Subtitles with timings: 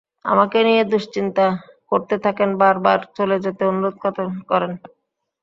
[0.25, 1.45] আমাকে নিয়ে দুশ্চিন্তা
[1.91, 3.95] করতে থাকেন, বারবার চলে যেতে অনুরোধ
[4.01, 4.71] করেন।